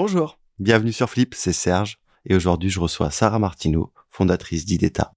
[0.00, 5.12] Bonjour, bienvenue sur Flip, c'est Serge, et aujourd'hui je reçois Sarah Martineau, fondatrice d'IDETA.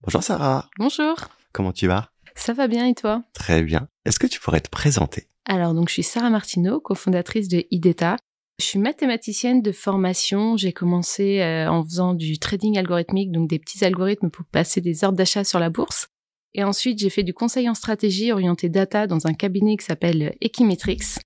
[0.00, 0.70] Bonjour Sarah.
[0.78, 1.16] Bonjour.
[1.52, 2.08] Comment tu vas?
[2.34, 3.24] Ça va bien et toi?
[3.34, 3.88] Très bien.
[4.06, 5.28] Est-ce que tu pourrais te présenter?
[5.44, 8.16] Alors donc je suis Sarah Martineau, cofondatrice de IDETA.
[8.58, 10.56] Je suis mathématicienne de formation.
[10.56, 15.04] J'ai commencé euh, en faisant du trading algorithmique, donc des petits algorithmes pour passer des
[15.04, 16.08] ordres d'achat sur la bourse.
[16.54, 20.34] Et ensuite, j'ai fait du conseil en stratégie orienté data dans un cabinet qui s'appelle
[20.40, 21.18] Equimetrix.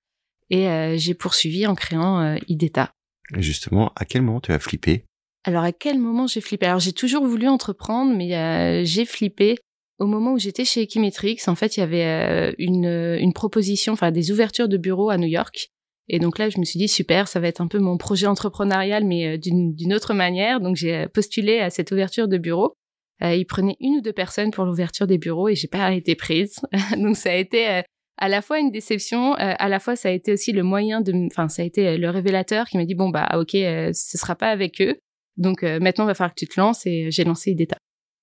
[0.50, 2.90] Et euh, j'ai poursuivi en créant euh, IDETA.
[3.36, 5.04] Et justement, à quel moment tu as flippé?
[5.44, 6.66] Alors à quel moment j'ai flippé?
[6.66, 9.56] Alors j'ai toujours voulu entreprendre, mais j'ai flippé
[10.00, 11.38] au moment où j'étais chez Equimetrix.
[11.46, 12.84] En fait, il y avait une,
[13.18, 15.70] une proposition, enfin des ouvertures de bureaux à New York.
[16.12, 18.26] Et donc là, je me suis dit, super, ça va être un peu mon projet
[18.26, 20.60] entrepreneurial, mais euh, d'une autre manière.
[20.60, 22.74] Donc j'ai euh, postulé à cette ouverture de bureau.
[23.22, 26.16] Euh, ils prenaient une ou deux personnes pour l'ouverture des bureaux et j'ai pas été
[26.16, 26.58] prise.
[26.96, 27.82] donc ça a été euh,
[28.18, 31.26] à la fois une déception, à la fois ça a été aussi le moyen de,
[31.26, 34.50] enfin ça a été le révélateur qui m'a dit bon bah ok, ce sera pas
[34.50, 34.98] avec eux.
[35.38, 37.78] Donc maintenant, il va falloir que tu te lances et j'ai lancé IDETA.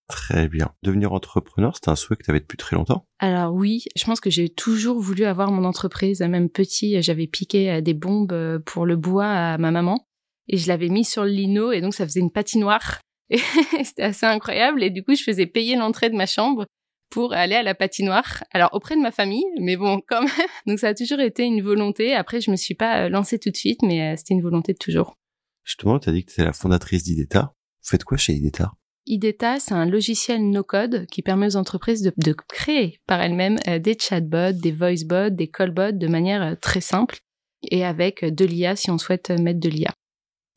[0.07, 0.73] Très bien.
[0.83, 3.05] Devenir entrepreneur, c'est un souhait que tu avais depuis très longtemps?
[3.19, 6.21] Alors oui, je pense que j'ai toujours voulu avoir mon entreprise.
[6.21, 10.07] Même petit, j'avais piqué euh, des bombes euh, pour le bois à ma maman
[10.47, 12.99] et je l'avais mis sur le lino et donc ça faisait une patinoire.
[13.83, 16.65] C'était assez incroyable et du coup, je faisais payer l'entrée de ma chambre
[17.09, 18.45] pour aller à la patinoire.
[18.51, 20.47] Alors auprès de ma famille, mais bon, quand même.
[20.67, 22.13] Donc ça a toujours été une volonté.
[22.13, 24.77] Après, je me suis pas euh, lancée tout de suite, mais c'était une volonté de
[24.77, 25.15] toujours.
[25.65, 27.53] Justement, tu as dit que tu es la fondatrice d'IDETA.
[27.83, 28.71] Vous faites quoi chez IDETA?
[29.07, 33.97] IDETA, c'est un logiciel no-code qui permet aux entreprises de, créer par elles-mêmes euh, des
[33.97, 37.17] chatbots, des voicebots, des callbots de manière euh, très simple
[37.63, 39.93] et avec de l'IA si on souhaite mettre de l'IA.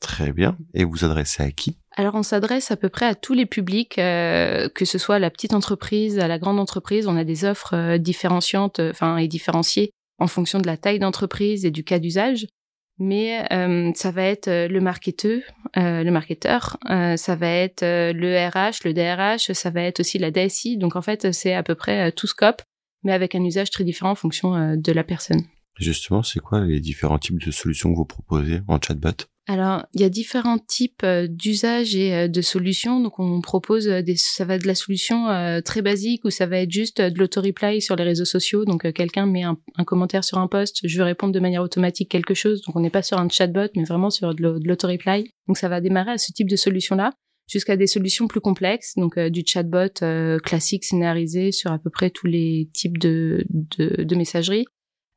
[0.01, 0.57] Très bien.
[0.75, 1.77] Et vous adressez à qui?
[1.97, 5.31] Alors on s'adresse à peu près à tous les publics, euh, que ce soit la
[5.31, 7.07] petite entreprise, à la grande entreprise.
[7.07, 11.71] On a des offres différenciantes, enfin et différenciées en fonction de la taille d'entreprise et
[11.71, 12.47] du cas d'usage
[13.01, 15.41] mais euh, ça va être euh, le marketeur,
[15.79, 16.77] euh, le marketeur,
[17.17, 20.77] ça va être le RH, le DRH, ça va être aussi la DSI.
[20.77, 22.63] Donc en fait, c'est à peu près tout scope,
[23.03, 25.43] mais avec un usage très différent en fonction de la personne.
[25.79, 29.30] Justement, c'est quoi les différents types de solutions que vous proposez en chatbot?
[29.51, 33.01] Alors, il y a différents types euh, d'usages et euh, de solutions.
[33.01, 35.27] Donc, on propose euh, des, ça va de la solution
[35.65, 38.65] très basique ou ça va être juste de l'auto-reply sur les réseaux sociaux.
[38.65, 42.33] Donc, quelqu'un met un, commentaire sur un post, je veux répondre de manière automatique quelque
[42.33, 42.63] chose.
[42.63, 45.29] Donc, on n'est pas sur un chatbot, mais vraiment sur de l'auto-reply.
[45.49, 47.13] Donc, ça va démarrer à ce type de solution-là
[47.49, 52.29] jusqu'à des solutions plus complexes, donc du chatbot classique scénarisé sur à peu près tous
[52.29, 54.67] les types de, de, de messagerie,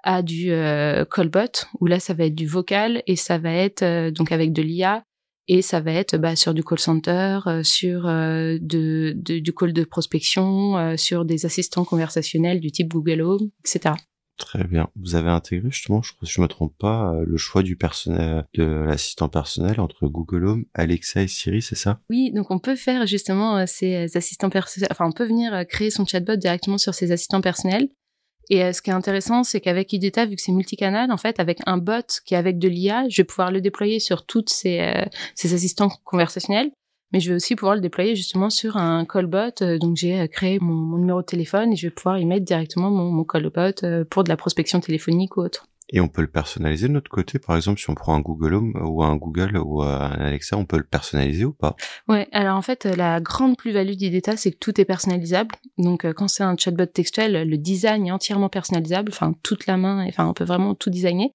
[0.03, 3.81] à du euh, callbot où là ça va être du vocal et ça va être
[3.81, 5.03] euh, donc avec de l'IA
[5.47, 9.53] et ça va être bah, sur du call center, euh, sur euh, de, de, du
[9.53, 13.95] call de prospection, sur des assistants conversationnels du type Google Home, etc.
[14.37, 14.87] Très bien.
[14.95, 18.45] Vous avez intégré justement, je crois, si je me trompe pas, le choix du personnel,
[18.53, 21.99] de l'assistant personnel entre Google Home, Alexa et Siri, c'est ça?
[22.09, 26.05] Oui, donc on peut faire justement ces assistants personnels, enfin on peut venir créer son
[26.05, 27.89] chatbot directement sur ces assistants personnels.
[28.49, 31.39] Et euh, ce qui est intéressant, c'est qu'avec IDETA, vu que c'est multicanal, en fait,
[31.39, 34.49] avec un bot qui est avec de l'IA, je vais pouvoir le déployer sur toutes
[34.49, 35.05] ces, euh,
[35.35, 36.71] ces assistants conversationnels,
[37.11, 39.61] mais je vais aussi pouvoir le déployer justement sur un callbot.
[39.61, 42.45] Euh, donc j'ai créé mon, mon, numéro de téléphone et je vais pouvoir y mettre
[42.45, 45.67] directement mon, mon callbot pour de la prospection téléphonique ou autre.
[45.95, 48.55] Et on peut le personnaliser de notre côté, par exemple, si on prend un Google
[48.55, 51.75] Home ou un Google ou un Alexa, on peut le personnaliser ou pas
[52.07, 55.53] Ouais, alors en fait, la grande plus-value d'IDETA, c'est que tout est personnalisable.
[55.77, 59.77] Donc euh, quand c'est un chatbot textuel, le design est entièrement personnalisable, enfin toute la
[59.77, 61.29] main, enfin on peut vraiment tout designer.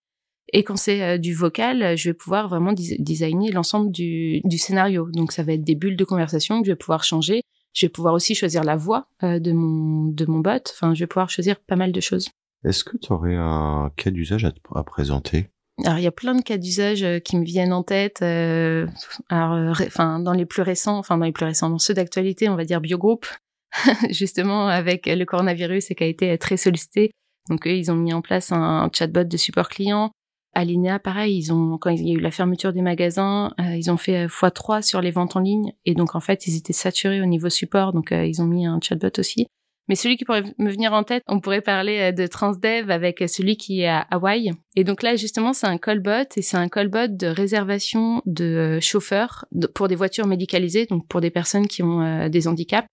[0.52, 5.08] Et quand c'est euh, du vocal, je vais pouvoir vraiment designer l'ensemble du, du scénario.
[5.12, 7.42] Donc ça va être des bulles de conversation que je vais pouvoir changer.
[7.74, 10.62] Je vais pouvoir aussi choisir la voix euh, de mon de mon bot.
[10.72, 12.28] Enfin, je vais pouvoir choisir pas mal de choses.
[12.64, 15.50] Est-ce que tu aurais un cas d'usage à, présenter?
[15.84, 18.20] Alors il y a plein de cas d'usage euh, qui me viennent en tête.
[18.22, 18.86] Euh,
[19.28, 22.48] alors, euh, enfin dans les plus récents, enfin dans les plus récents, dans ceux d'actualité,
[22.48, 23.26] on va dire Biogroup,
[24.10, 27.12] justement avec le coronavirus et qui a été très sollicité.
[27.48, 30.10] Donc eux, ils ont mis en place un chatbot de support client.
[30.54, 33.96] Alinea, pareil, ils ont quand il y a eu la fermeture des magasins, ils ont
[33.96, 37.26] fait x3 sur les ventes en ligne et donc en fait ils étaient saturés au
[37.26, 39.46] niveau support, donc ils ont mis un chatbot aussi.
[39.88, 43.24] Mais celui qui pourrait me venir en tête, on pourrait parler euh, de Transdev avec
[43.26, 44.52] celui qui est à Hawaï.
[44.76, 48.80] Et donc là, justement, c'est un callbot et c'est un callbot de réservation de euh,
[48.80, 52.86] chauffeurs pour des voitures médicalisées, donc pour des personnes qui ont euh, des handicaps.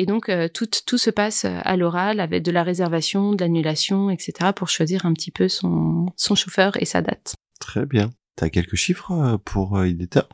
[0.00, 4.52] Et donc tout, tout se passe à l'oral avec de la réservation, de l'annulation, etc.
[4.54, 7.34] pour choisir un petit peu son, son chauffeur et sa date.
[7.58, 8.10] Très bien.
[8.36, 10.28] T'as quelques chiffres pour IDETA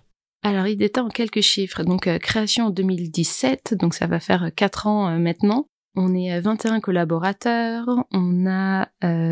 [0.46, 1.84] alors, IDETA en quelques chiffres.
[1.84, 5.66] Donc, création en 2017, donc ça va faire quatre ans maintenant.
[5.96, 7.87] On est 21 collaborateurs.
[8.11, 8.88] On a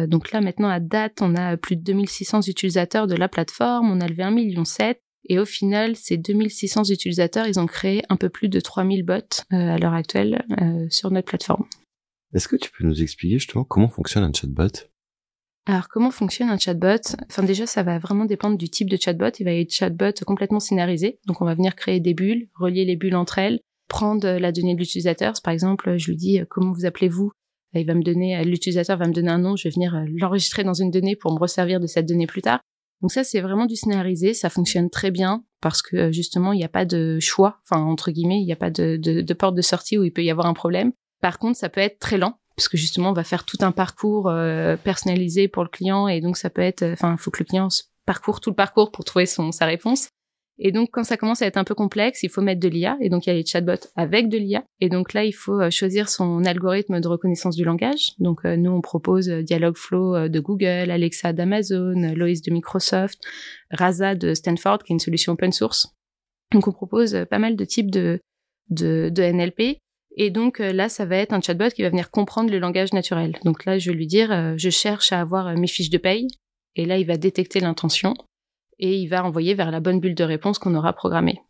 [0.07, 3.91] donc là maintenant à date, on a plus de 2600 utilisateurs de la plateforme.
[3.91, 4.65] On a levé 1,7 million
[5.29, 9.15] et au final, ces 2600 utilisateurs, ils ont créé un peu plus de 3000 bots
[9.51, 10.45] à l'heure actuelle
[10.91, 11.65] sur notre plateforme.
[12.35, 14.89] Est-ce que tu peux nous expliquer justement comment fonctionne un chatbot?
[15.67, 17.15] Alors, comment fonctionne un chatbot?
[17.31, 19.29] Enfin, déjà, ça va vraiment dépendre du type de chatbot.
[19.39, 21.21] Il va y avoir des chatbots complètement scénarisés.
[21.27, 23.61] Donc, on va venir créer des bulles, relier les bulles entre elles,
[23.93, 25.35] prendre la donnée de l'utilisateur.
[25.45, 27.31] Par exemple, je lui dis euh, comment vous appelez-vous?
[27.75, 29.55] Il va me donner, euh, l'utilisateur va me donner un nom.
[29.55, 32.41] Je vais venir euh, l'enregistrer dans une donnée pour me resservir de cette donnée plus
[32.41, 32.61] tard.
[33.03, 34.33] Donc ça, c'est vraiment du scénarisé.
[34.33, 37.59] Ça fonctionne très bien parce que justement, il n'y a pas de choix.
[37.69, 40.13] Enfin, entre guillemets, il n'y a pas de, de, de porte de sortie où il
[40.13, 40.93] peut y avoir un problème.
[41.21, 43.73] Par contre, ça peut être très lent parce que justement on va faire tout un
[43.73, 47.43] parcours euh, personnalisé pour le client et donc ça peut être enfin il faut que
[47.43, 47.69] le client
[48.05, 50.11] parcourt tout le parcours pour trouver son sa réponse
[50.59, 52.97] et donc quand ça commence à être un peu complexe il faut mettre de l'IA
[53.01, 55.61] et donc il y a les chatbots avec de l'IA et donc là il faut
[55.61, 58.13] euh, choisir son algorithme de reconnaissance du langage.
[58.19, 63.21] Donc euh, nous on propose Dialogflow de Google Alexa d'Amazon Lois de Microsoft
[63.71, 65.95] Rasa de Stanford qui est une solution open source.
[66.53, 68.21] Donc on propose pas mal de types de
[68.71, 69.79] de, de NLP
[70.17, 72.93] et donc euh, là, ça va être un chatbot qui va venir comprendre le langage
[72.93, 73.39] naturel.
[73.45, 75.99] Donc là, je vais lui dire, euh, je cherche à avoir euh, mes fiches de
[75.99, 76.29] paye.
[76.77, 78.15] Et là, il va détecter l'intention
[78.83, 81.41] et il va envoyer vers la bonne bulle de réponse qu'on aura programmée.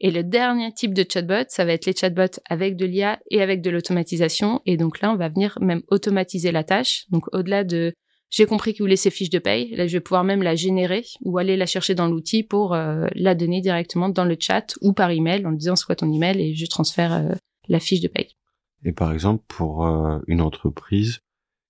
[0.00, 3.42] Et le dernier type de chatbot, ça va être les chatbots avec de l'IA et
[3.42, 4.62] avec de l'automatisation.
[4.66, 7.04] Et donc là, on va venir même automatiser la tâche.
[7.10, 7.92] Donc au-delà de
[8.30, 11.04] j'ai compris qu'il voulait ses fiches de paye, là je vais pouvoir même la générer
[11.22, 15.10] ou aller la chercher dans l'outil pour la donner directement dans le chat ou par
[15.10, 17.24] email en disant soit ton email et je transfère
[17.68, 18.36] la fiche de paye.
[18.84, 21.20] Et par exemple, pour euh, une entreprise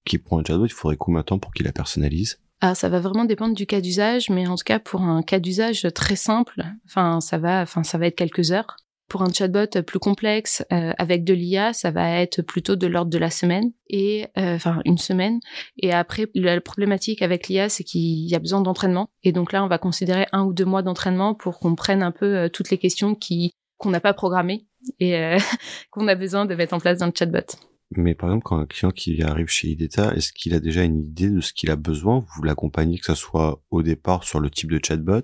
[0.04, 2.40] qui prend un chatbot, il faudrait combien de temps pour qu'il la personnalise?
[2.60, 5.38] Ah, ça va vraiment dépendre du cas d'usage, mais en tout cas pour un cas
[5.38, 8.76] d'usage très simple, enfin ça va, enfin ça va être quelques heures.
[9.08, 13.10] Pour un chatbot plus complexe euh, avec de l'IA, ça va être plutôt de l'ordre
[13.10, 15.40] de la semaine et euh, enfin une semaine.
[15.78, 19.08] Et après, la problématique avec l'IA, c'est qu'il y a besoin d'entraînement.
[19.24, 22.12] Et donc là, on va considérer un ou deux mois d'entraînement pour qu'on prenne un
[22.12, 24.66] peu toutes les questions qui qu'on n'a pas programmées
[25.00, 25.38] et euh,
[25.90, 27.56] qu'on a besoin de mettre en place dans le chatbot.
[27.92, 31.00] Mais par exemple, quand un client qui arrive chez IDETA, est-ce qu'il a déjà une
[31.00, 32.24] idée de ce qu'il a besoin?
[32.34, 35.22] Vous l'accompagnez, que ce soit au départ sur le type de chatbot,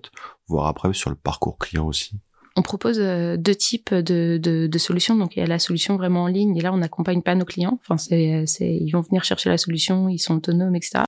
[0.48, 2.18] voire après sur le parcours client aussi?
[2.56, 5.14] On propose euh, deux types de, de, de, solutions.
[5.14, 7.44] Donc il y a la solution vraiment en ligne et là on n'accompagne pas nos
[7.44, 7.78] clients.
[7.82, 11.04] Enfin c'est, c'est, ils vont venir chercher la solution, ils sont autonomes, etc.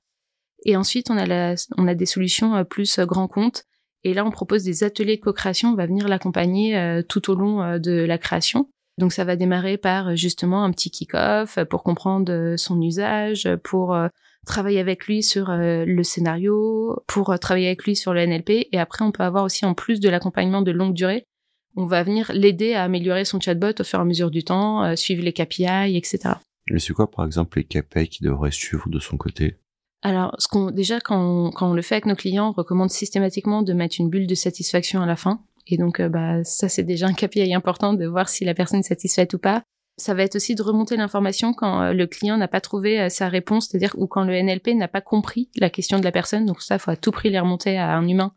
[0.65, 3.65] Et ensuite on a la, on a des solutions euh, plus grand compte
[4.03, 5.69] et là, on propose des ateliers de co-création.
[5.69, 8.69] On va venir l'accompagner euh, tout au long euh, de la création.
[8.99, 13.97] Donc, ça va démarrer par euh, justement un petit kick-off pour comprendre son usage, pour
[14.45, 18.67] travailler avec lui sur le scénario, pour travailler avec lui sur le NLP.
[18.71, 21.25] Et après, on peut avoir aussi, en plus de l'accompagnement de longue durée,
[21.75, 24.95] on va venir l'aider à améliorer son chatbot au fur et à mesure du temps,
[24.95, 26.35] suivre les KPI, etc.
[26.69, 29.55] Mais c'est quoi, par exemple, les KPI qu'il devrait suivre de son côté?
[30.01, 32.89] Alors, ce qu'on déjà quand on, quand on le fait avec nos clients, on recommande
[32.89, 35.41] systématiquement de mettre une bulle de satisfaction à la fin.
[35.69, 38.79] Et donc, euh, bah, ça c'est déjà un KPI important de voir si la personne
[38.79, 39.63] est satisfaite ou pas.
[39.97, 43.09] Ça va être aussi de remonter l'information quand euh, le client n'a pas trouvé euh,
[43.09, 46.45] sa réponse, c'est-à-dire ou quand le NLP n'a pas compris la question de la personne.
[46.45, 48.33] Donc ça, faut à tout prix les remonter à un humain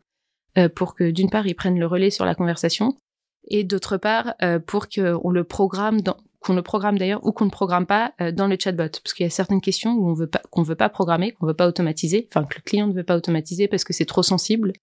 [0.75, 2.95] pour que d'une part, il prenne le relais sur la conversation
[3.47, 4.35] et d'autre part,
[4.67, 5.97] pour qu'on le programme
[6.41, 9.27] qu'on le programme d'ailleurs ou qu'on ne programme pas dans le chatbot, parce qu'il y
[9.27, 12.27] a certaines questions où on veut pas, qu'on veut pas programmer, qu'on veut pas automatiser,
[12.29, 14.73] enfin que le client ne veut pas automatiser parce que c'est trop sensible,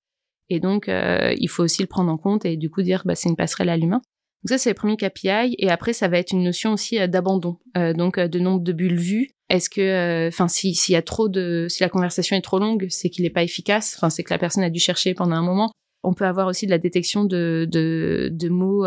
[0.50, 3.14] et donc euh, il faut aussi le prendre en compte et du coup dire bah
[3.14, 4.02] c'est une passerelle à l'humain.
[4.42, 7.06] Donc ça c'est le premier KPI, et après ça va être une notion aussi euh,
[7.06, 9.30] d'abandon, donc de nombre de bulles vues.
[9.48, 12.86] Est-ce que, enfin, si s'il y a trop de, si la conversation est trop longue,
[12.88, 13.96] c'est qu'il n'est pas efficace?
[13.96, 15.72] Enfin, c'est que la personne a dû chercher pendant un moment.
[16.04, 18.86] On peut avoir aussi de la détection de, de, de mots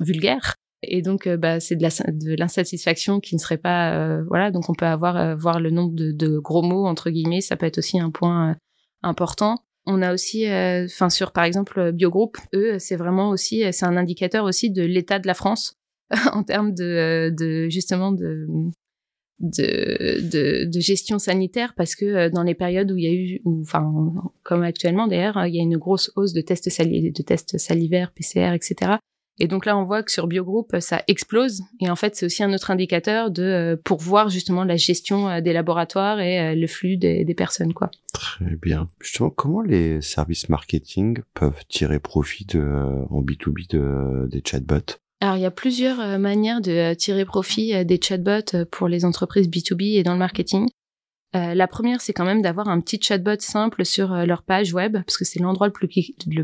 [0.00, 0.54] vulgaires.
[0.82, 4.50] Et donc, euh, bah, c'est de l'insatisfaction qui ne serait pas, euh, voilà.
[4.50, 7.42] Donc, on peut avoir euh, voir le nombre de, de, gros mots entre guillemets.
[7.42, 8.56] Ça peut être aussi un point
[9.02, 9.58] important.
[9.92, 14.44] On a aussi, enfin sur par exemple Biogroup, eux, c'est vraiment aussi, c'est un indicateur
[14.44, 15.76] aussi de l'état de la France
[16.32, 18.70] en termes de, justement de,
[20.80, 23.90] gestion sanitaire parce que dans les périodes où il y a eu, enfin
[24.44, 28.12] comme actuellement d'ailleurs, il y a une grosse hausse de tests, sali de tests salivaires,
[28.12, 28.92] PCR, etc.
[29.40, 31.62] Et donc là, on voit que sur Biogroup, ça explose.
[31.80, 35.28] Et en fait, c'est aussi un autre indicateur de euh, pour voir justement la gestion
[35.28, 37.90] euh, des laboratoires et euh, le flux des, des, personnes, quoi.
[38.12, 38.86] Très bien.
[39.00, 42.60] Justement, comment les services marketing peuvent tirer profit de,
[43.08, 44.98] en B2B de, des chatbots?
[45.22, 49.98] Alors, il y a plusieurs manières de tirer profit des chatbots pour les entreprises B2B
[49.98, 50.68] et dans le marketing.
[51.32, 55.16] La première, c'est quand même d'avoir un petit chatbot simple sur leur page web, parce
[55.16, 55.72] que c'est l'endroit le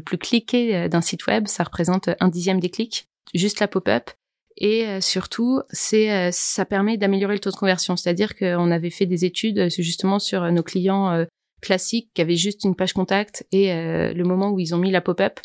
[0.00, 1.48] plus, cliqué d'un site web.
[1.48, 4.10] Ça représente un dixième des clics, juste la pop-up.
[4.58, 7.96] Et surtout, c'est ça permet d'améliorer le taux de conversion.
[7.96, 11.26] C'est-à-dire qu'on avait fait des études justement sur nos clients
[11.60, 15.00] classiques qui avaient juste une page contact et le moment où ils ont mis la
[15.00, 15.40] pop-up.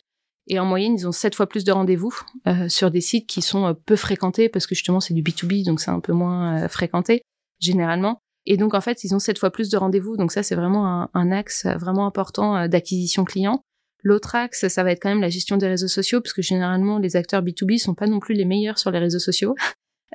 [0.48, 2.13] Et en moyenne, ils ont sept fois plus de rendez-vous
[2.48, 5.65] euh, sur des sites qui sont euh, peu fréquentés parce que justement c'est du B2B,
[5.65, 7.21] donc c'est un peu moins euh, fréquenté
[7.60, 8.19] généralement.
[8.45, 10.17] Et donc en fait, ils ont sept fois plus de rendez-vous.
[10.17, 13.63] Donc ça, c'est vraiment un, axe vraiment important d'acquisition client.
[14.03, 16.98] L'autre axe, ça va être quand même la gestion des réseaux sociaux, parce que généralement
[16.98, 19.55] les acteurs B2B sont pas non plus les meilleurs sur les réseaux sociaux.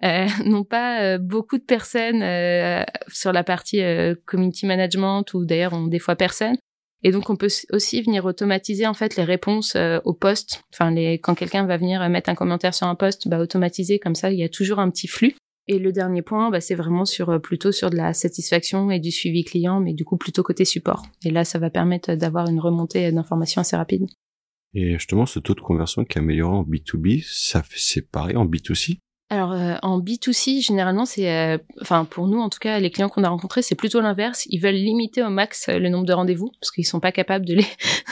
[0.05, 3.81] Euh, n'ont pas beaucoup de personnes euh, sur la partie
[4.27, 6.59] community management ou d'ailleurs ont des fois personne.
[7.03, 10.63] Et donc on peut aussi venir automatiser en fait les réponses euh, aux posts.
[10.73, 14.15] Enfin, les, quand quelqu'un va venir mettre un commentaire sur un post, bah, automatiser comme
[14.15, 15.37] ça, il y a toujours un petit flux.
[15.69, 19.01] Et le dernier point, bah, c'est vraiment sur euh, plutôt sur de la satisfaction et
[19.01, 21.05] du suivi client, mais du coup plutôt côté support.
[21.25, 24.07] Et là, ça va permettre d'avoir une remontée d'informations assez rapide.
[24.75, 28.47] Et justement, ce taux de conversion qui est amélioré en B2B, ça c'est pareil en
[28.47, 32.91] B2C alors euh, en B2C, généralement, c'est, euh, enfin pour nous en tout cas, les
[32.91, 34.47] clients qu'on a rencontrés, c'est plutôt l'inverse.
[34.51, 37.45] Ils veulent limiter au max euh, le nombre de rendez-vous parce qu'ils sont pas capables
[37.45, 37.67] de les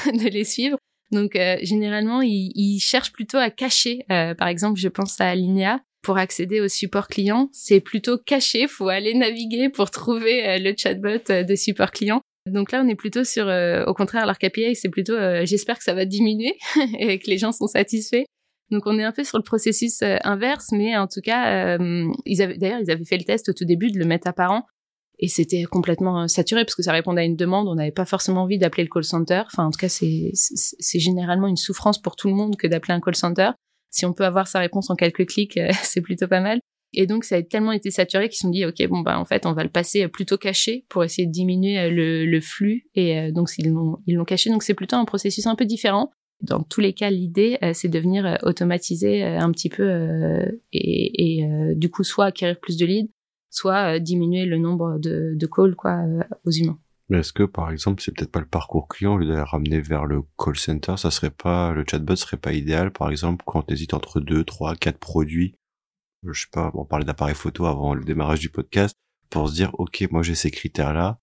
[0.25, 0.77] de les suivre.
[1.13, 4.05] Donc généralement, ils, ils, cherchent plutôt à cacher.
[4.09, 5.79] par exemple, je pense à Linea.
[6.05, 8.69] Pour accéder au support client, c'est plutôt caché.
[8.69, 12.21] Faut aller naviguer pour trouver le chatbot de support client.
[12.47, 15.95] Donc là, on est plutôt sur, au contraire, leur KPI, c'est plutôt, j'espère que ça
[15.95, 16.55] va diminuer
[16.99, 18.25] et que les gens sont satisfaits.
[18.71, 22.09] Donc on est un peu sur le processus euh, inverse, mais en tout cas, euh,
[22.25, 24.33] ils avaient d'ailleurs ils avaient fait le test au tout début de le mettre à
[24.33, 24.63] parent
[25.19, 27.69] et c'était complètement euh, saturé parce que ça répondait à une demande.
[27.69, 29.43] On n'avait pas forcément envie d'appeler le call center.
[29.47, 32.95] Enfin en tout cas c'est c'est généralement une souffrance pour tout le monde que d'appeler
[32.95, 33.51] un call center.
[33.95, 36.61] Si on peut avoir sa réponse en quelques clics, c'est plutôt pas mal.
[36.93, 39.25] Et donc ça a tellement été saturé qu'ils se sont dit ok bon bah en
[39.25, 43.33] fait on va le passer plutôt caché pour essayer de diminuer le, le flux et
[43.33, 46.13] donc ils l'ont ils l'ont caché donc c'est plutôt un processus un peu différent
[46.45, 49.85] dans tous les cas, l'idée, euh, c'est de venir euh, automatiser euh, un petit peu
[50.73, 53.11] et, et du coup, soit acquérir plus de leads,
[53.51, 56.01] soit diminuer le nombre de, de calls quoi,
[56.45, 56.79] aux humains.
[57.13, 60.57] Est-ce que, par exemple, c'est peut-être pas le parcours client, au ramener vers le call
[60.57, 64.21] center, ça serait pas, le chatbot serait pas idéal, par exemple, quand tu hésites entre
[64.21, 65.55] deux, trois, quatre produits,
[66.27, 68.97] je sais pas, on parlait d'appareil photo avant le démarrage du podcast,
[69.29, 71.19] pour se dire, OK, moi j'ai ces critères-là,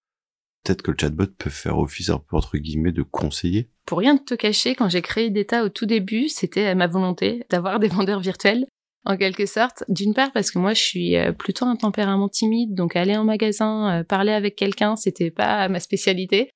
[0.64, 3.72] peut-être que le chatbot peut faire office un peu entre guillemets de conseiller.
[3.86, 7.80] Pour rien te cacher, quand j'ai créé Data au tout début, c'était ma volonté d'avoir
[7.80, 8.68] des vendeurs virtuels
[9.06, 9.84] en quelque sorte.
[9.88, 13.24] D'une part parce que moi je suis euh, plutôt un tempérament timide, donc aller en
[13.24, 16.52] magasin, euh, parler avec quelqu'un, c'était pas ma spécialité.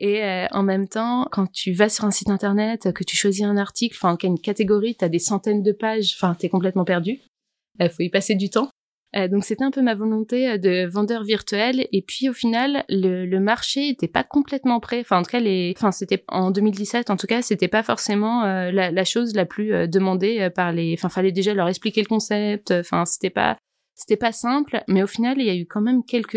[0.00, 3.42] Et euh, en même temps, quand tu vas sur un site internet, que tu choisis
[3.42, 6.36] un article, enfin, qu'il y a une catégorie, tu as des centaines de pages, enfin,
[6.38, 7.18] t'es complètement perdu.
[7.80, 8.70] Il faut y passer du temps.
[9.16, 12.84] Euh, donc c'était un peu ma volonté euh, de vendeur virtuel et puis au final
[12.90, 15.00] le, marché était pas complètement prêt.
[15.00, 18.90] Enfin en tout cas c'était en 2017 en tout cas c'était pas forcément euh, la,
[18.90, 20.94] la, chose la plus demandée par les.
[20.98, 22.70] Enfin fallait déjà leur expliquer le concept.
[22.70, 23.56] Enfin c'était pas
[23.94, 26.36] c'était pas simple, mais au final il y a eu quand même quelques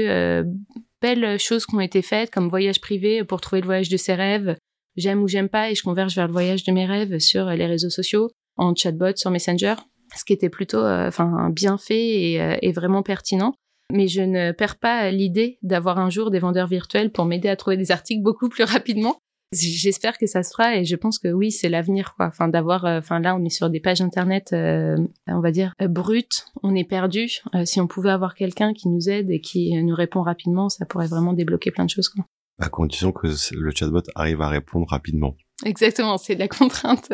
[1.01, 4.13] belles choses qui ont été faites comme voyage privé pour trouver le voyage de ses
[4.13, 4.55] rêves.
[4.95, 7.65] J'aime ou j'aime pas et je converge vers le voyage de mes rêves sur les
[7.65, 9.75] réseaux sociaux en chatbot sur Messenger
[10.15, 13.53] ce qui était plutôt euh, enfin bien fait et, euh, et, vraiment pertinent.
[13.91, 17.55] Mais je ne perds pas l'idée d'avoir un jour des vendeurs virtuels pour m'aider à
[17.55, 19.17] trouver des articles beaucoup plus rapidement.
[19.53, 22.27] J'espère que ça se fera et je pense que oui, c'est l'avenir quoi.
[22.27, 26.45] Enfin d'avoir euh, enfin là on est sur des pages internet on va dire brutes,
[26.63, 27.27] on est perdu.
[27.65, 31.07] si on pouvait avoir quelqu'un qui nous aide et qui nous répond rapidement, ça pourrait
[31.07, 32.23] vraiment débloquer plein de choses quoi.
[32.61, 35.35] À condition que le chatbot arrive à répondre rapidement.
[35.65, 37.09] Exactement, c'est de la contrainte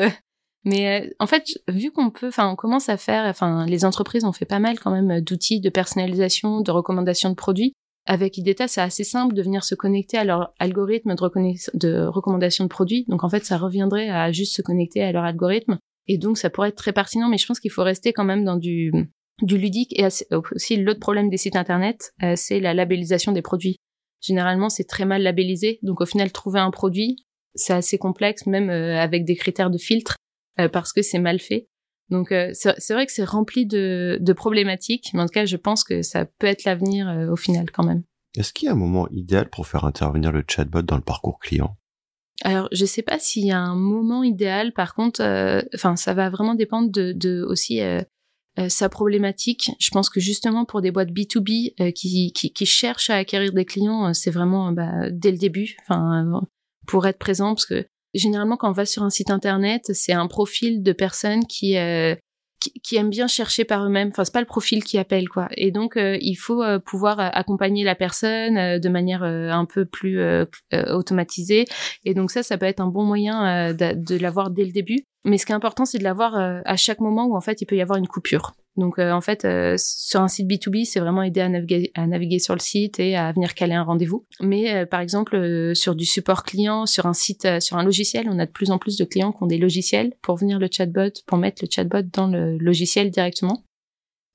[0.68, 4.26] mais euh, en fait, vu qu'on peut, enfin, on commence à faire, enfin, les entreprises
[4.26, 7.74] ont fait pas mal quand même d'outils de personnalisation, de recommandations de produits.
[8.06, 12.66] Avec IDETA, c'est assez simple de venir se connecter à leur algorithme de, de recommandation
[12.66, 13.06] de produits.
[13.08, 15.78] Donc en fait, ça reviendrait à juste se connecter à leur algorithme.
[16.10, 18.44] Et donc ça pourrait être très pertinent, mais je pense qu'il faut rester quand même
[18.44, 18.92] dans du,
[19.42, 19.98] ludique.
[19.98, 20.06] Et
[20.52, 23.78] aussi l'autre problème des sites internet, euh, c'est la labellisation des produits.
[24.22, 25.80] Généralement, c'est très mal labellisé.
[25.82, 27.24] Donc au final, trouver un produit,
[27.56, 30.17] c'est assez complexe, même euh, avec des critères de filtre.
[30.60, 31.68] Euh, parce que c'est mal fait.
[32.10, 35.58] Donc euh, c'est vrai que c'est rempli de, de, problématiques, mais en tout cas je
[35.58, 38.04] pense que ça peut être l'avenir euh, au final quand même.
[38.38, 41.40] Est-ce qu'il y a un moment idéal pour faire intervenir le chatbot dans le parcours
[41.40, 41.76] client?
[42.44, 44.72] Alors, je sais pas s'il y a un moment idéal.
[44.72, 45.22] Par contre,
[45.74, 47.82] enfin, ça va vraiment dépendre de, de aussi
[48.68, 49.72] sa problématique.
[49.80, 53.66] Je pense que justement pour des boîtes B2B qui, qui, qui, cherchent à acquérir des
[53.66, 55.76] clients, c'est vraiment bah, dès le début.
[55.82, 56.44] Enfin,
[56.86, 60.28] pour être présent, parce que généralement quand on va sur un site internet, c'est un
[60.28, 62.16] profil de personne qui euh,
[62.60, 64.10] qui, aiment bien chercher par eux-mêmes.
[64.10, 65.48] Enfin, c'est pas le profil qui appelle, quoi.
[65.56, 70.20] Et donc, il faut pouvoir accompagner la personne de manière un peu plus
[70.74, 71.66] automatisée.
[72.04, 75.06] Et donc ça, ça peut être un bon moyen de, de l'avoir dès le début.
[75.24, 77.68] Mais ce qui est important, c'est de l'avoir à chaque moment où en fait il
[77.68, 78.54] peut y avoir une coupure.
[78.77, 83.00] Donc en fait, sur un site B2B, c'est vraiment aider à naviguer, sur le site
[83.00, 84.25] et à venir caler un rendez-vous.
[84.39, 88.46] Mais par exemple, sur du support client, sur un site, sur un logiciel, on a
[88.46, 91.38] de plus en plus de clients qui ont des logiciels pour venir le chatbot, pour
[91.38, 93.63] mettre le chatbot dans le logiciel directement.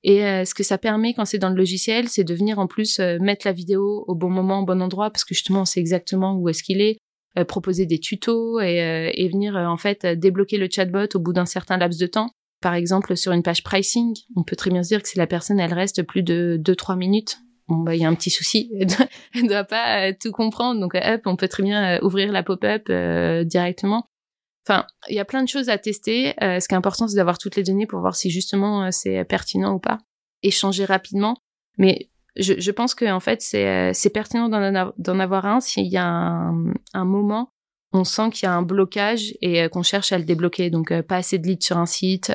[0.03, 2.67] Et euh, ce que ça permet quand c'est dans le logiciel, c'est de venir en
[2.67, 5.65] plus euh, mettre la vidéo au bon moment, au bon endroit, parce que justement on
[5.65, 6.97] sait exactement où est-ce qu'il est,
[7.37, 11.45] euh, proposer des tutos et, et venir en fait débloquer le chatbot au bout d'un
[11.45, 12.31] certain laps de temps.
[12.63, 15.27] Par exemple, sur une page pricing, on peut très bien se dire que si la
[15.27, 18.71] personne elle reste plus de 2-3 minutes, bah il y a un petit souci,
[19.35, 22.89] elle ne doit pas tout comprendre, donc hop, on peut très bien ouvrir la pop-up
[23.45, 24.07] directement.
[24.67, 26.41] Enfin, il y a plein de choses à tester.
[26.41, 28.89] Euh, ce qui est important, c'est d'avoir toutes les données pour voir si justement euh,
[28.91, 29.99] c'est pertinent ou pas.
[30.41, 31.35] Échanger rapidement.
[31.77, 36.05] Mais je, pense que en fait, c'est euh, pertinent d'en avoir un s'il y a
[36.05, 37.49] un moment
[37.93, 40.69] on sent qu'il y a un blocage et qu'on cherche à le débloquer.
[40.69, 42.33] Donc pas assez de leads sur un site,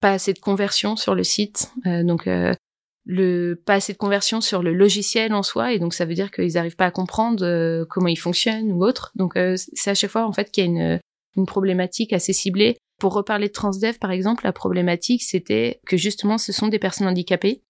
[0.00, 1.72] pas assez de conversion sur le site.
[1.84, 2.28] donc
[3.04, 6.30] le pas assez de conversion sur le logiciel en soi et donc ça veut dire
[6.30, 10.24] qu'ils n'arrivent pas à comprendre comment il fonctionne ou autre donc c'est à chaque fois
[10.24, 11.00] en fait qu'il y a une
[11.36, 12.78] une problématique assez ciblée.
[12.98, 17.08] Pour reparler de Transdev, par exemple, la problématique, c'était que justement, ce sont des personnes
[17.08, 17.62] handicapées.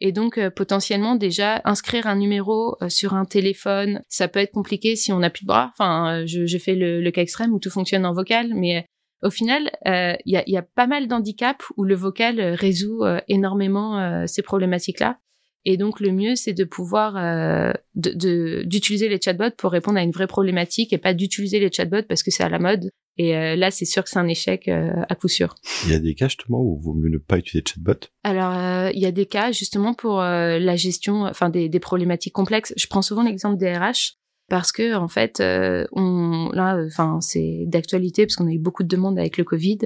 [0.00, 4.52] Et donc, euh, potentiellement, déjà, inscrire un numéro euh, sur un téléphone, ça peut être
[4.52, 5.72] compliqué si on n'a plus de bras.
[5.74, 8.86] Enfin, euh, je, je fais le, le, cas extrême où tout fonctionne en vocal, mais
[9.22, 14.26] au final, il y a, y, a, pas mal d'handicaps où le vocal résout énormément
[14.26, 15.18] ces problématiques-là.
[15.64, 20.02] Et donc le mieux, c'est de pouvoir euh, d'utiliser de, les chatbots pour répondre à
[20.02, 22.90] une vraie problématique et pas d'utiliser les chatbots parce que c'est à la mode.
[23.16, 25.54] Et euh, là, c'est sûr que c'est un échec euh, à coup sûr.
[25.84, 28.06] Il y a des cas justement où il vaut mieux ne pas utiliser de chatbot?
[28.24, 32.32] Alors, euh, il y a des cas justement pour la gestion, enfin des, des, problématiques
[32.32, 32.72] complexes.
[32.76, 34.16] Je prends souvent l'exemple des RH
[34.48, 38.88] parce que en fait, on là, enfin c'est d'actualité parce qu'on a eu beaucoup de
[38.88, 39.78] demandes avec le Covid.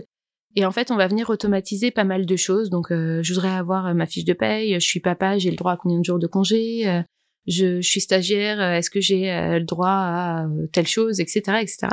[0.57, 2.71] Et en fait, on va venir automatiser pas mal de choses.
[2.71, 4.75] Donc, euh, je voudrais avoir euh, ma fiche de paye.
[4.75, 7.03] Je suis papa, j'ai le droit à combien de jours de congé euh,
[7.47, 8.61] je, je, suis stagiaire.
[8.61, 11.89] Est-ce que j'ai le droit à telle chose, etc., etc.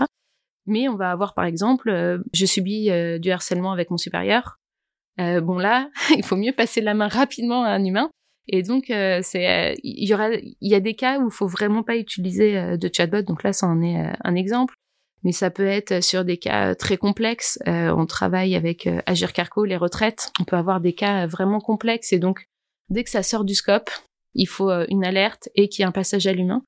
[0.71, 4.57] Mais on va avoir, par exemple, je subis du harcèlement avec mon supérieur.
[5.17, 8.09] bon là, il faut mieux passer la main rapidement à un humain.
[8.47, 13.21] Et donc, il y a des cas où il faut vraiment pas utiliser de chatbot.
[13.21, 14.75] Donc là, ça en est un exemple
[15.23, 17.59] mais ça peut être sur des cas très complexes.
[17.67, 20.31] Euh, on travaille avec euh, Agir Carco, les retraites.
[20.39, 22.47] On peut avoir des cas vraiment complexes et donc
[22.89, 23.89] dès que ça sort du scope,
[24.33, 26.63] il faut euh, une alerte et qu'il y ait un passage à l'humain.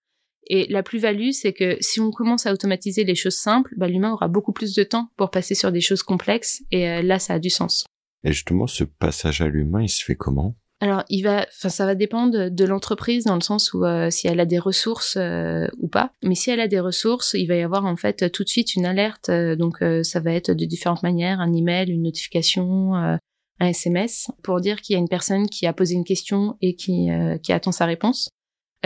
[0.48, 4.12] Et la plus-value, c'est que si on commence à automatiser les choses simples, bah, l'humain
[4.12, 7.40] aura beaucoup plus de temps pour passer sur des choses complexes et là, ça a
[7.40, 7.86] du sens.
[8.24, 10.56] Et justement, ce passage à l'humain, il se fait comment?
[10.84, 14.28] Alors, il va, enfin, ça va dépendre de l'entreprise dans le sens où euh, si
[14.28, 16.12] elle a des ressources euh, ou pas.
[16.24, 18.76] Mais si elle a des ressources, il va y avoir en fait tout de suite
[18.76, 19.30] une alerte.
[19.30, 23.20] Euh, donc, ça va être de différentes manières un email, une notification, un
[23.62, 27.08] SMS pour dire qu'il y a une personne qui a posé une question et qui
[27.42, 28.30] qui attend sa réponse.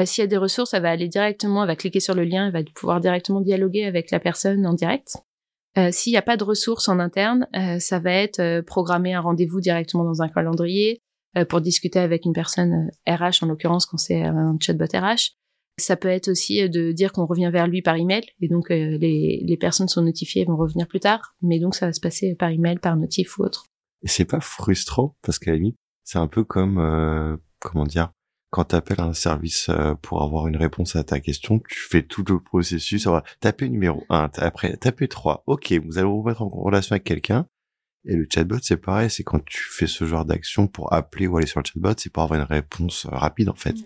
[0.05, 2.47] S'il y a des ressources, elle va aller directement, elle va cliquer sur le lien,
[2.47, 5.17] elle va pouvoir directement dialoguer avec la personne en direct.
[5.91, 7.47] S'il n'y a pas de ressources en interne,
[7.79, 11.01] ça va être programmer un rendez-vous directement dans un calendrier,
[11.37, 15.35] euh, pour discuter avec une personne RH, euh, en l'occurrence quand c'est un chatbot RH.
[15.79, 18.69] Ça peut être aussi euh, de dire qu'on revient vers lui par email et donc
[18.69, 22.35] les, les personnes sont notifiées vont revenir plus tard, mais donc ça va se passer
[22.35, 23.65] par email, par notif ou autre.
[24.03, 28.11] Et c'est pas frustrant parce qu'à la limite, c'est un peu comme euh, comment dire
[28.49, 29.69] quand tu appelles un service
[30.01, 33.07] pour avoir une réponse à ta question, tu fais tout le processus.
[33.07, 35.43] va taper numéro 1, après taper 3.
[35.47, 37.47] Ok, vous allez vous mettre en relation avec quelqu'un.
[38.07, 41.37] Et le chatbot, c'est pareil, c'est quand tu fais ce genre d'action pour appeler ou
[41.37, 43.73] aller sur le chatbot, c'est pour avoir une réponse euh, rapide en fait.
[43.73, 43.83] Mm.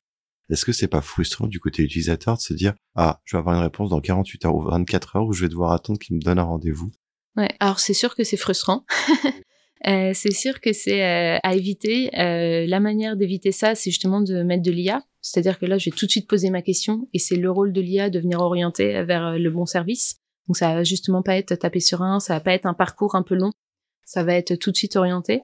[0.51, 3.55] Est-ce que c'est pas frustrant du côté utilisateur de se dire ah je vais avoir
[3.55, 6.21] une réponse dans 48 heures ou 24 heures ou je vais devoir attendre qu'il me
[6.21, 6.91] donne un rendez-vous?
[7.35, 8.85] Ouais, alors c'est sûr que c'est frustrant.
[9.87, 12.09] euh, c'est sûr que c'est euh, à éviter.
[12.17, 15.03] Euh, la manière d'éviter ça, c'est justement de mettre de l'IA.
[15.21, 17.73] C'est-à-dire que là, je vais tout de suite poser ma question et c'est le rôle
[17.73, 20.15] de l'IA de venir orienter vers euh, le bon service.
[20.47, 23.15] Donc ça va justement pas être tapé sur un, ça va pas être un parcours
[23.15, 23.51] un peu long
[24.11, 25.41] ça va être tout de suite orienté,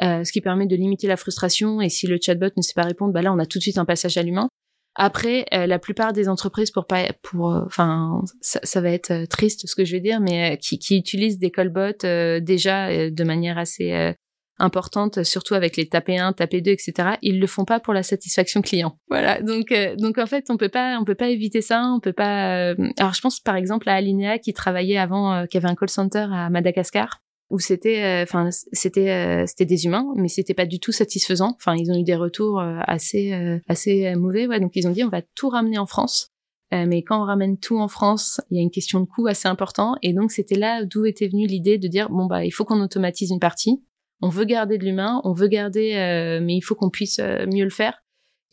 [0.00, 1.80] euh, ce qui permet de limiter la frustration.
[1.80, 3.78] Et si le chatbot ne sait pas répondre, bah là, on a tout de suite
[3.78, 4.48] un passage à l'humain.
[4.96, 9.26] Après, euh, la plupart des entreprises, pour pas, pour, euh, enfin, ça, ça, va être
[9.28, 12.06] triste ce que je vais dire, mais qui, qui utilisent des callbots
[12.40, 14.14] déjà de manière assez
[14.60, 17.16] importante, surtout avec les tapé 1, tapé 2, etc.
[17.22, 18.96] Ils le font pas pour la satisfaction client.
[19.08, 19.40] Voilà.
[19.42, 21.90] Donc, donc en fait, on peut pas, on peut pas éviter ça.
[21.92, 22.74] On peut pas.
[22.98, 26.26] Alors, je pense par exemple à Alinea qui travaillait avant, qui avait un call center
[26.30, 31.54] à Madagascar où c'était, enfin, c'était, c'était des humains, mais c'était pas du tout satisfaisant.
[31.56, 33.32] Enfin, ils ont eu des retours assez,
[33.68, 34.46] assez mauvais.
[34.46, 36.32] Ouais, donc ils ont dit on va tout ramener en France.
[36.72, 39.46] mais quand on ramène tout en France, il y a une question de coût assez
[39.46, 39.94] important.
[40.02, 42.80] Et donc c'était là d'où était venue l'idée de dire bon bah il faut qu'on
[42.80, 43.84] automatise une partie.
[44.22, 47.70] On veut garder de l'humain, on veut garder, mais il faut qu'on puisse mieux le
[47.70, 47.94] faire.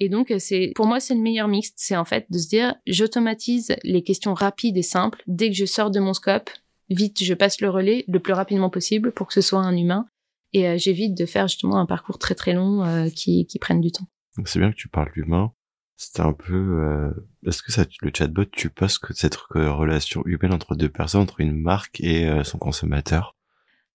[0.03, 1.73] Et donc, c'est, pour moi, c'est le meilleur mix.
[1.75, 5.21] C'est en fait de se dire, j'automatise les questions rapides et simples.
[5.27, 6.49] Dès que je sors de mon scope,
[6.91, 10.05] vite, je passe le relais le plus rapidement possible pour que ce soit un humain.
[10.53, 13.81] Et euh, j'évite de faire justement un parcours très très long euh, qui, qui prenne
[13.81, 14.07] du temps.
[14.45, 15.51] C'est bien que tu parles d'humain.
[15.97, 17.11] C'est un peu, euh...
[17.45, 21.41] est-ce que ça, le chatbot, tu penses que cette relation humaine entre deux personnes, entre
[21.41, 23.35] une marque et son consommateur,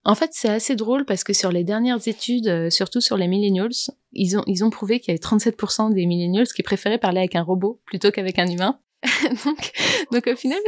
[0.05, 3.73] en fait, c'est assez drôle parce que sur les dernières études, surtout sur les millennials,
[4.13, 7.35] ils ont, ils ont prouvé qu'il y avait 37% des millennials qui préféraient parler avec
[7.35, 8.79] un robot plutôt qu'avec un humain.
[9.45, 9.73] donc,
[10.13, 10.61] donc au final,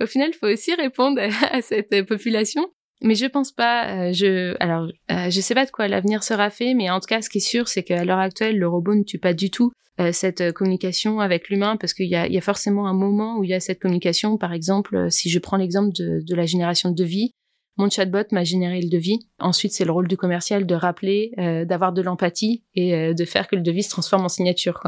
[0.00, 2.66] au final, il faut aussi répondre à, cette population.
[3.02, 4.08] Mais je pense pas.
[4.08, 7.06] Euh, je, alors, euh, je sais pas de quoi l'avenir sera fait, mais en tout
[7.06, 9.50] cas, ce qui est sûr, c'est qu'à l'heure actuelle, le robot ne tue pas du
[9.50, 9.72] tout
[10.12, 13.60] cette communication avec l'humain, parce qu'il y a, forcément un moment où il y a
[13.60, 14.38] cette communication.
[14.38, 17.34] Par exemple, si je prends l'exemple de, la génération de devis,
[17.80, 19.20] mon chatbot m'a généré le devis.
[19.38, 23.24] Ensuite, c'est le rôle du commercial de rappeler, euh, d'avoir de l'empathie et euh, de
[23.24, 24.82] faire que le devis se transforme en signature.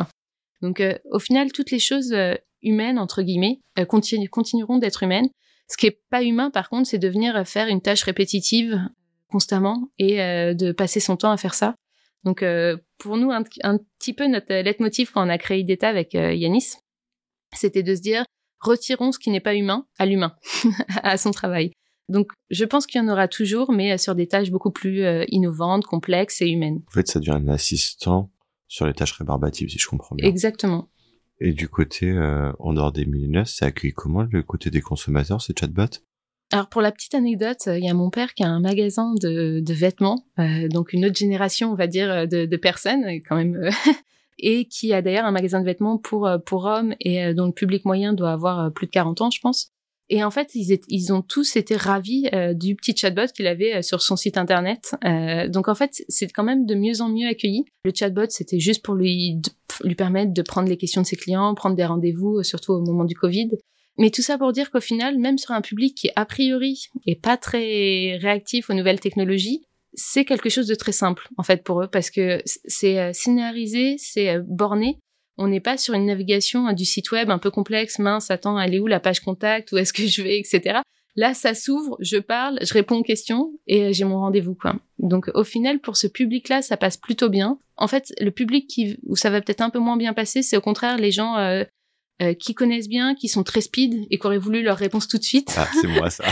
[0.61, 2.15] Donc, euh, au final, toutes les choses
[2.63, 5.29] humaines entre guillemets continueront d'être humaines.
[5.69, 8.81] Ce qui est pas humain, par contre, c'est de venir faire une tâche répétitive
[9.29, 11.77] constamment et de passer son temps à faire ça.
[12.25, 12.45] Donc,
[12.99, 16.75] pour nous, un, un, petit peu notre leitmotiv quand on a créé Data avec Yanis,
[17.55, 18.25] c'était de se dire
[18.61, 20.37] retirons ce qui n'est pas humain à l'humain,
[21.03, 21.73] à son travail.
[22.09, 25.05] Donc, je pense qu'il y en aura toujours, mais euh, sur des tâches beaucoup plus
[25.05, 26.83] euh, innovantes, complexes et humaines.
[26.89, 28.31] En fait, ça devient un assistant
[28.69, 30.27] sur les tâches rébarbatives, si je comprends bien.
[30.27, 30.89] Exactement.
[31.45, 35.43] Et du côté, euh, en dehors des millennials, ça accueille comment le côté des consommateurs,
[35.43, 35.99] ces chatbots?
[36.53, 39.73] Alors pour la petite anecdote, il y a mon père qui a un magasin de,
[39.73, 40.25] vêtements,
[40.71, 43.71] donc une autre génération, on va dire, de, de personnes quand même,
[44.39, 46.27] et qui a d'ailleurs un magasin de vêtements pour
[46.65, 49.72] hommes et dont le public moyen doit avoir plus de 40 ans, je pense.
[50.15, 53.83] Et en fait, ils, ont tous été ravis euh, du petit chatbot qu'il avait euh,
[53.83, 54.95] sur son site internet.
[55.07, 57.65] Euh, donc en fait, c'est quand même de mieux en mieux accueilli.
[57.87, 59.41] Le chatbot, c'était juste pour lui
[59.83, 63.05] lui permettre de prendre les questions de ses clients, prendre des rendez-vous, surtout au moment
[63.05, 63.53] du Covid.
[63.97, 67.19] Mais tout ça pour dire qu'au final, même sur un public qui a priori est
[67.19, 69.63] pas très réactif aux nouvelles technologies,
[69.95, 74.41] c'est quelque chose de très simple en fait pour eux parce que c'est scénarisé, c'est
[74.41, 74.99] borné
[75.39, 78.75] on n'est pas sur une navigation du site web un peu complexe, mince, attends, elle
[78.75, 80.81] est où la page contact, où est-ce que je vais, etc.
[81.15, 84.77] Là, ça s'ouvre, je parle, je réponds aux questions et j'ai mon rendez-vous, quoi.
[84.99, 87.59] Donc, au final, pour ce public-là, ça passe plutôt bien.
[87.77, 90.57] En fait, le public qui, où ça va peut-être un peu moins bien passer, c'est
[90.57, 91.65] au contraire les gens euh,
[92.23, 95.19] euh, qui connaissent bien, qui sont très speed et qui auraient voulu leur réponse tout
[95.19, 95.53] de suite.
[95.57, 96.25] Ah, c'est moi ça.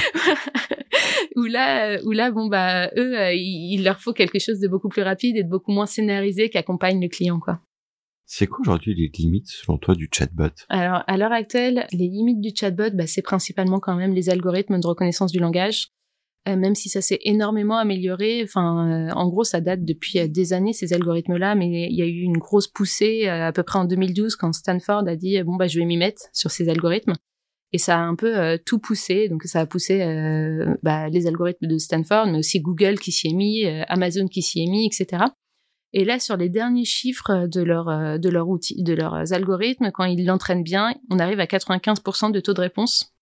[1.36, 4.88] Ou là, euh, où là, bon bah eux, il, leur faut quelque chose de beaucoup
[4.88, 7.60] plus rapide et de beaucoup moins scénarisé qui accompagne le client, quoi.
[8.32, 10.54] C'est quoi aujourd'hui les limites, selon toi, du chatbot?
[10.68, 14.78] Alors, à l'heure actuelle, les limites du chatbot, bah, c'est principalement quand même les algorithmes
[14.78, 15.88] de reconnaissance du langage.
[16.46, 20.28] Euh, même si ça s'est énormément amélioré, enfin, euh, en gros, ça date depuis euh,
[20.28, 23.80] des années ces algorithmes-là, mais il y a eu une grosse poussée à peu près
[23.80, 27.14] en 2012 quand Stanford a dit bon bah je vais m'y mettre sur ces algorithmes.
[27.72, 29.98] Et ça a un peu tout poussé, donc ça a poussé
[30.82, 34.62] bah, les algorithmes de Stanford, mais aussi Google qui s'y est mis, Amazon qui s'y
[34.62, 35.24] est mis, etc.
[35.92, 39.90] Et là, sur les derniers chiffres de leur euh, de leur outil, de leurs algorithmes,
[39.92, 43.12] quand ils l'entraînent bien, on arrive à 95% de taux de réponse,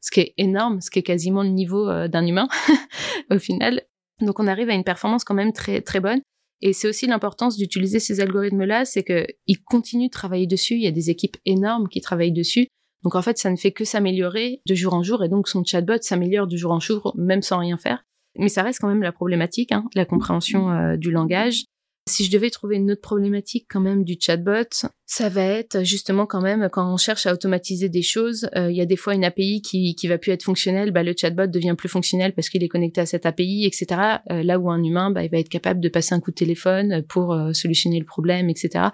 [0.00, 2.48] ce qui est énorme, ce qui est quasiment le niveau euh, d'un humain
[3.30, 3.82] au final.
[4.20, 6.20] Donc, on arrive à une performance quand même très très bonne.
[6.62, 10.74] Et c'est aussi l'importance d'utiliser ces algorithmes-là, c'est que ils continuent de travailler dessus.
[10.74, 12.66] Il y a des équipes énormes qui travaillent dessus.
[13.02, 15.62] Donc en fait, ça ne fait que s'améliorer de jour en jour, et donc son
[15.62, 18.02] chatbot s'améliore de jour en jour, même sans rien faire.
[18.38, 21.64] Mais ça reste quand même la problématique, hein, la compréhension euh, du langage,
[22.08, 26.24] si je devais trouver une autre problématique quand même du chatbot, ça va être justement
[26.26, 29.14] quand même quand on cherche à automatiser des choses, euh, il y a des fois
[29.14, 32.48] une API qui qui va plus être fonctionnelle, bah le chatbot devient plus fonctionnel parce
[32.48, 34.18] qu'il est connecté à cette API, etc.
[34.30, 36.36] Euh, là où un humain, bah, il va être capable de passer un coup de
[36.36, 38.86] téléphone pour euh, solutionner le problème, etc.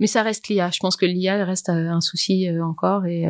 [0.00, 0.70] Mais ça reste l'IA.
[0.72, 3.24] Je pense que l'IA reste un souci encore et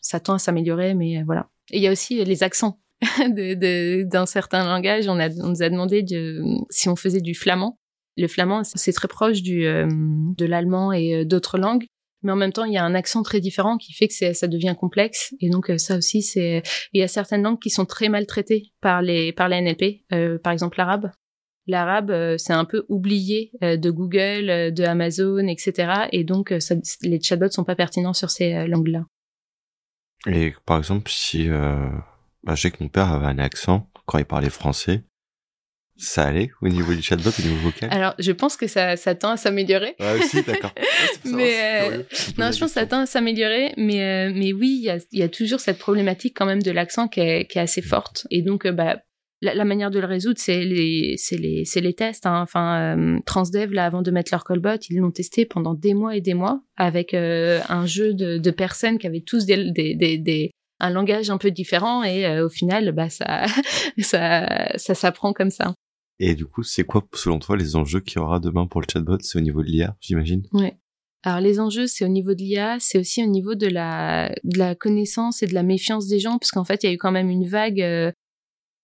[0.00, 1.48] ça tend à s'améliorer, mais voilà.
[1.72, 2.78] Et il y a aussi les accents.
[3.28, 6.40] d'un certain langage, on, a, on nous a demandé de,
[6.70, 7.76] si on faisait du flamand.
[8.16, 11.86] Le flamand, c'est très proche du, euh, de l'allemand et euh, d'autres langues,
[12.22, 14.46] mais en même temps, il y a un accent très différent qui fait que ça
[14.46, 15.34] devient complexe.
[15.40, 16.62] Et donc, euh, ça aussi, c'est.
[16.92, 20.04] Il y a certaines langues qui sont très maltraitées par les par les NLP,
[20.42, 21.10] par exemple l'arabe.
[21.68, 26.08] L'arabe, c'est un peu oublié de Google, de Amazon, etc.
[26.10, 26.52] Et donc,
[27.02, 29.04] les chatbots sont pas pertinents sur ces langues-là.
[30.26, 34.50] Et par exemple, si bah, je que mon père avait un accent quand il parlait
[34.50, 35.04] français,
[35.96, 37.88] Ça allait au niveau du chatbot, au niveau vocal?
[37.92, 39.94] Alors, je pense que ça, ça tend à s'améliorer.
[40.00, 40.72] Ah aussi, d'accord.
[41.24, 42.02] mais euh,
[42.38, 44.98] non, je pense que ça tend à s'améliorer, mais euh, mais oui, il y a,
[45.12, 48.26] y a, toujours cette problématique quand même de l'accent qui est, qui est assez forte.
[48.30, 49.00] Et donc, euh, bah,
[49.42, 52.26] la, la, manière de le résoudre, c'est les, les, les tests.
[52.26, 52.40] Hein.
[52.40, 56.16] Enfin, euh, Transdev, là, avant de mettre leur callbot, ils l'ont testé pendant des mois
[56.16, 60.18] et des mois avec un jeu de, de, personnes qui avaient tous des, des, des,
[60.18, 60.50] des
[60.80, 63.44] un langage un peu différent et au final, bah ça,
[63.98, 65.74] ça, ça s'apprend comme ça.
[66.24, 68.86] Et du coup, c'est quoi, selon toi, les enjeux qu'il y aura demain pour le
[68.90, 69.18] chatbot?
[69.22, 70.46] C'est au niveau de l'IA, j'imagine?
[70.52, 70.76] Ouais.
[71.24, 74.32] Alors les enjeux, c'est au niveau de l'IA, c'est aussi au niveau de la,
[74.78, 77.10] connaissance et de la méfiance des gens, parce qu'en fait, il y a eu quand
[77.10, 77.80] même une vague.
[77.80, 78.12] Euh,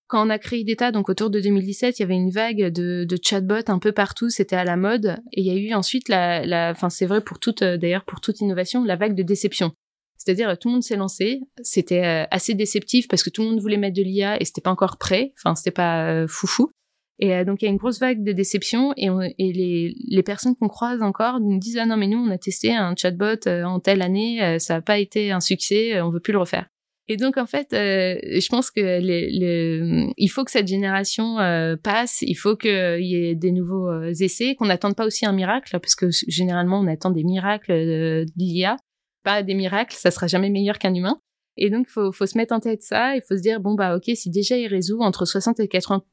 [0.08, 3.06] quand on a créé Data, donc autour de 2017, il y avait une vague de,
[3.22, 5.18] chatbots un peu partout, c'était à la mode.
[5.32, 8.82] Et il y a eu ensuite enfin c'est vrai pour toute, d'ailleurs pour toute innovation,
[8.82, 9.72] la vague de déception.
[10.16, 13.60] C'est-à-dire tout le monde s'est lancé, c'était euh, assez déceptif parce que tout le monde
[13.60, 16.72] voulait mettre de l'IA et c'était pas encore prêt, enfin c'était pas euh, foufou.
[17.18, 20.22] Et euh, donc il y a une grosse vague de déception et, et les, les
[20.22, 23.46] personnes qu'on croise encore nous disent ah non mais nous on a testé un chatbot
[23.46, 26.38] euh, en telle année, euh, ça n'a pas été un succès, on veut plus le
[26.38, 26.66] refaire.
[27.10, 31.36] Et donc en fait, je pense que les, les, il faut que cette génération
[31.82, 35.80] passe, il faut qu'il y ait des nouveaux essais, qu'on n'attende pas aussi un miracle
[35.80, 38.76] parce que généralement on attend des miracles d'IA,
[39.24, 41.18] pas des miracles, ça sera jamais meilleur qu'un humain.
[41.56, 43.16] Et donc, faut, faut se mettre en tête ça.
[43.16, 46.04] Il faut se dire, bon, bah, ok, si déjà il résout entre 60 et 80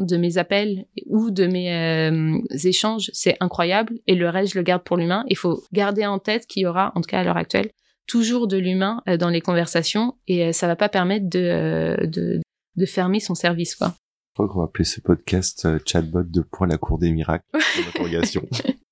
[0.00, 3.98] de mes appels ou de mes euh, échanges, c'est incroyable.
[4.06, 5.24] Et le reste, je le garde pour l'humain.
[5.28, 7.70] Il faut garder en tête qu'il y aura, en tout cas à l'heure actuelle,
[8.06, 12.40] toujours de l'humain euh, dans les conversations et euh, ça va pas permettre de, de,
[12.76, 13.94] de fermer son service, quoi.
[14.30, 17.44] Je crois qu'on va appeler ce podcast chatbot de point la cour des miracles.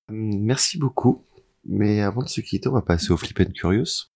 [0.09, 1.25] Hum, merci beaucoup.
[1.65, 4.11] Mais avant de se quitter, on va passer au Flip and Curious.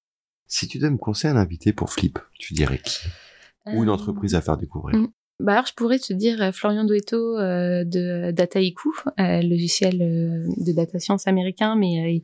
[0.47, 3.07] Si tu dois me conseiller un invité pour Flip, tu dirais qui?
[3.67, 5.11] Ou une entreprise à faire découvrir hum.
[5.39, 10.47] Bah alors, je pourrais te dire euh, Florian Duetto euh, de Dataiku, euh, logiciel euh,
[10.57, 12.23] de data science américain, mais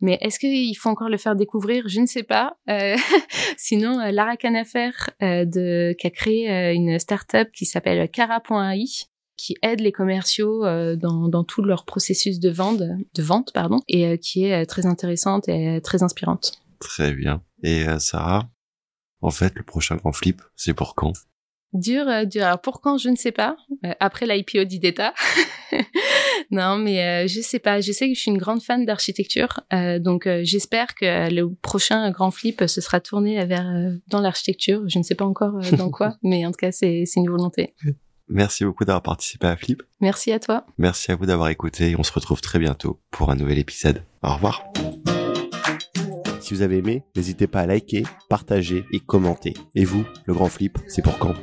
[0.00, 1.88] mais est-ce qu'il faut encore le faire découvrir?
[1.88, 2.56] Je ne sais pas.
[3.58, 8.84] sinon, Lara Canafer de qui a créé une startup qui s'appelle Cara.ai
[9.36, 10.62] qui aide les commerciaux
[10.96, 15.48] dans, dans tout leur processus de vente, de vente pardon, et qui est très intéressante
[15.48, 16.52] et très inspirante.
[16.78, 17.42] Très bien.
[17.64, 18.48] Et Sarah,
[19.20, 21.12] en fait, le prochain grand flip, c'est pour quand?
[21.74, 22.44] Dur, euh, dur.
[22.44, 23.56] Alors pour quand, je ne sais pas.
[23.84, 25.12] Euh, après l'IPO d'Ideta.
[26.50, 27.80] non, mais euh, je sais pas.
[27.80, 29.60] Je sais que je suis une grande fan d'architecture,
[30.00, 33.66] donc j'espère que le prochain grand flip se sera tourné vers
[34.08, 34.82] dans l'architecture.
[34.88, 37.74] Je ne sais pas encore dans quoi, mais en tout cas c'est une volonté.
[38.28, 39.82] Merci beaucoup d'avoir participé à Flip.
[40.00, 40.66] Merci à toi.
[40.76, 41.96] Merci à vous d'avoir écouté.
[41.98, 44.02] On se retrouve très bientôt pour un nouvel épisode.
[44.22, 44.64] Au revoir.
[46.48, 49.52] Si vous avez aimé, n'hésitez pas à liker, partager et commenter.
[49.74, 51.34] Et vous, le grand flip, c'est pour quand?